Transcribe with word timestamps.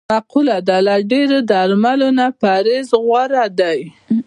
مقوله 0.13 0.57
ده: 0.67 0.77
له 0.87 0.95
ډېری 1.11 1.39
درملو 1.51 2.09
نه 2.19 2.27
پرهېز 2.41 2.89
غور 3.03 3.31
دی. 3.59 3.79